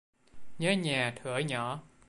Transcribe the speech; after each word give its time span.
Nhớ 0.59 0.71
nhà 0.71 1.13
thửa 1.23 1.37
nhỏ 1.39 1.79